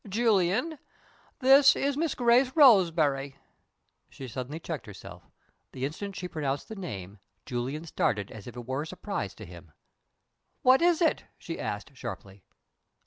Julian, 0.09 0.79
this 1.41 1.75
is 1.75 1.95
Miss 1.95 2.15
Grace 2.15 2.51
Roseberry" 2.55 3.35
She 4.09 4.27
suddenly 4.27 4.59
checked 4.59 4.87
herself. 4.87 5.29
The 5.73 5.85
instant 5.85 6.15
she 6.15 6.27
pronounced 6.27 6.69
the 6.69 6.75
name, 6.75 7.19
Julian 7.45 7.85
started 7.85 8.31
as 8.31 8.47
if 8.47 8.55
it 8.57 8.65
was 8.65 8.87
a 8.87 8.89
surprise 8.89 9.35
to 9.35 9.45
him. 9.45 9.73
"What 10.63 10.81
is 10.81 11.03
it?" 11.03 11.25
she 11.37 11.59
asked, 11.59 11.95
sharply. 11.95 12.41